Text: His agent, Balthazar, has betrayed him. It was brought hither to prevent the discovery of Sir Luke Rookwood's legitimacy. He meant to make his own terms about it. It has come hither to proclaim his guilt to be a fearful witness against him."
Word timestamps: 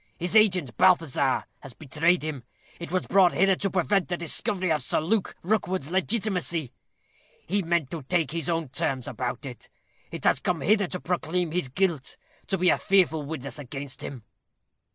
His 0.17 0.35
agent, 0.35 0.75
Balthazar, 0.77 1.45
has 1.59 1.73
betrayed 1.73 2.23
him. 2.23 2.43
It 2.79 2.91
was 2.91 3.05
brought 3.05 3.33
hither 3.33 3.55
to 3.57 3.69
prevent 3.69 4.07
the 4.09 4.17
discovery 4.17 4.71
of 4.71 4.81
Sir 4.81 4.99
Luke 4.99 5.35
Rookwood's 5.43 5.91
legitimacy. 5.91 6.73
He 7.45 7.61
meant 7.61 7.91
to 7.91 8.03
make 8.11 8.31
his 8.31 8.49
own 8.49 8.69
terms 8.69 9.07
about 9.07 9.45
it. 9.45 9.69
It 10.11 10.23
has 10.23 10.39
come 10.39 10.61
hither 10.61 10.87
to 10.87 10.99
proclaim 10.99 11.51
his 11.51 11.69
guilt 11.69 12.17
to 12.47 12.57
be 12.57 12.69
a 12.69 12.79
fearful 12.79 13.21
witness 13.21 13.59
against 13.59 14.01
him." 14.01 14.23